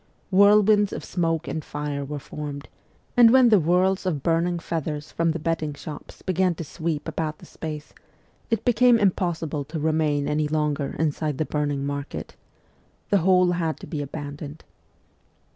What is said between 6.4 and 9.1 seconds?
to sweep about the space, it became